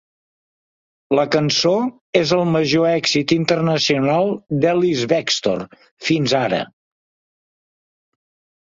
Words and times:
La 1.17 1.25
cançó 1.35 1.73
és 2.21 2.33
el 2.39 2.41
major 2.55 2.89
èxit 2.93 3.35
internacional 3.37 4.35
d'Ellis-Bextor 4.65 5.63
fins 6.11 6.37
ara.. 6.45 6.65